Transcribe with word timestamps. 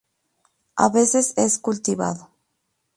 A 0.77 0.89
veces 0.89 1.31
es 1.37 1.59
cultivado. 1.59 2.31